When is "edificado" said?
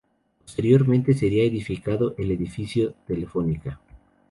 1.43-2.15